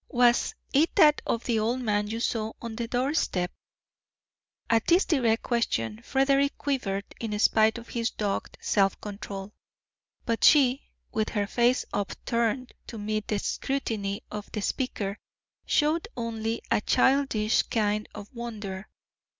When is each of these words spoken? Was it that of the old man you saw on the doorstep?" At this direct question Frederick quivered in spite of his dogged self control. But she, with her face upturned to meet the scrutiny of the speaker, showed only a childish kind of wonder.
Was 0.09 0.55
it 0.73 0.95
that 0.95 1.21
of 1.27 1.43
the 1.43 1.59
old 1.59 1.79
man 1.81 2.07
you 2.07 2.19
saw 2.19 2.53
on 2.59 2.75
the 2.75 2.87
doorstep?" 2.87 3.51
At 4.67 4.87
this 4.87 5.05
direct 5.05 5.43
question 5.43 6.01
Frederick 6.01 6.57
quivered 6.57 7.03
in 7.19 7.37
spite 7.37 7.77
of 7.77 7.89
his 7.89 8.09
dogged 8.09 8.57
self 8.59 8.99
control. 8.99 9.53
But 10.25 10.43
she, 10.43 10.89
with 11.11 11.29
her 11.29 11.45
face 11.45 11.85
upturned 11.93 12.73
to 12.87 12.97
meet 12.97 13.27
the 13.27 13.37
scrutiny 13.37 14.23
of 14.31 14.51
the 14.53 14.63
speaker, 14.63 15.19
showed 15.67 16.07
only 16.17 16.63
a 16.71 16.81
childish 16.81 17.61
kind 17.61 18.09
of 18.15 18.33
wonder. 18.33 18.87